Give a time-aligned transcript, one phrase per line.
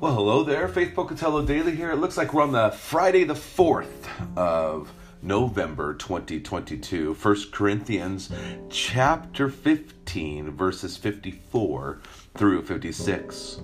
[0.00, 1.90] Well, hello there, Faith Pocatello Daily here.
[1.90, 4.92] It looks like we're on the Friday the 4th of
[5.22, 7.14] November 2022.
[7.14, 8.30] 1 Corinthians
[8.70, 11.98] chapter 15, verses 54
[12.36, 13.60] through 56.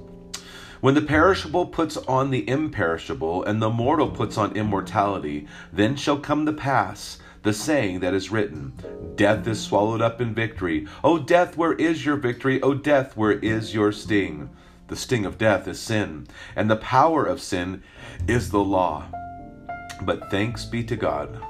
[0.80, 6.19] When the perishable puts on the imperishable, and the mortal puts on immortality, then shall
[6.19, 8.73] come the pass the saying that is written
[9.14, 10.89] Death is swallowed up in victory.
[11.05, 12.61] O death, where is your victory?
[12.61, 14.50] O death, where is your sting?
[14.88, 17.82] The sting of death is sin, and the power of sin
[18.29, 19.07] is the law.
[20.02, 21.40] But thanks be to God.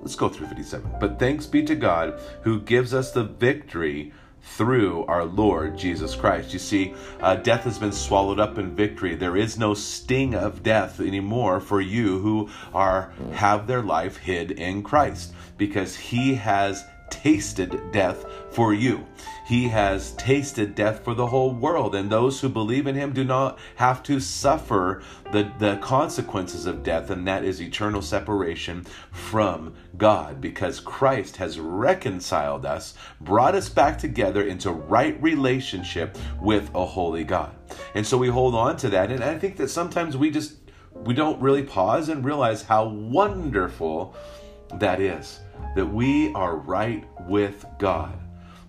[0.00, 0.96] Let's go through 57.
[0.98, 6.52] But thanks be to God who gives us the victory through our Lord Jesus Christ.
[6.52, 9.14] You see, uh, death has been swallowed up in victory.
[9.14, 14.50] There is no sting of death anymore for you who are have their life hid
[14.50, 19.06] in Christ because he has tasted death for you.
[19.46, 23.22] He has tasted death for the whole world, and those who believe in him do
[23.22, 29.74] not have to suffer the, the consequences of death, and that is eternal separation from
[29.98, 36.84] God, because Christ has reconciled us, brought us back together into right relationship with a
[36.84, 37.54] holy God.
[37.94, 40.56] And so we hold on to that, and I think that sometimes we just
[40.94, 44.14] we don't really pause and realize how wonderful
[44.74, 45.40] that is
[45.74, 48.18] that we are right with God.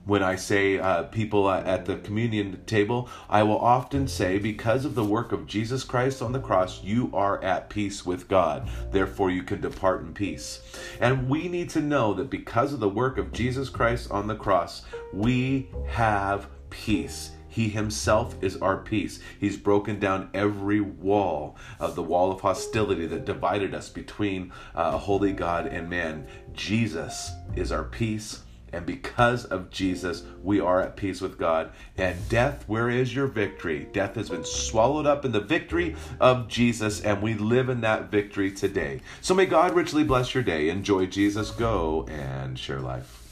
[0.05, 4.95] When I say uh, people at the communion table, I will often say, because of
[4.95, 8.69] the work of Jesus Christ on the cross, you are at peace with God.
[8.91, 10.61] Therefore, you can depart in peace.
[10.99, 14.35] And we need to know that because of the work of Jesus Christ on the
[14.35, 14.81] cross,
[15.13, 17.31] we have peace.
[17.53, 19.19] He himself is our peace.
[19.39, 24.97] He's broken down every wall of the wall of hostility that divided us between uh,
[24.97, 26.25] holy God and man.
[26.53, 28.41] Jesus is our peace.
[28.71, 31.71] And because of Jesus, we are at peace with God.
[31.95, 33.87] And death, where is your victory?
[33.93, 38.09] Death has been swallowed up in the victory of Jesus, and we live in that
[38.09, 39.01] victory today.
[39.21, 40.69] So may God richly bless your day.
[40.69, 41.51] Enjoy Jesus.
[41.51, 43.22] Go and share life.